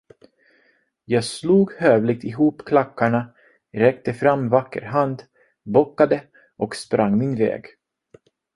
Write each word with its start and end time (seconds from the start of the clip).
Jag 1.05 1.23
slog 1.23 1.73
hövligt 1.73 2.23
ihop 2.23 2.65
klackarna, 2.65 3.33
räckte 3.71 4.13
fram 4.13 4.49
vacker 4.49 4.81
hand, 4.81 5.23
bockade 5.63 6.23
och 6.57 6.75
sprang 6.75 7.17
min 7.17 7.35
väg. 7.35 7.65